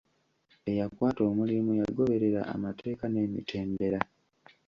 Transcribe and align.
Eyakwata 0.69 1.21
omulimu 1.29 1.71
yagoberera 1.81 2.41
amateeka 2.55 3.05
n'emitendera. 3.09 3.99